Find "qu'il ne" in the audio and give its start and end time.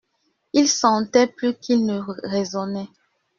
1.59-1.99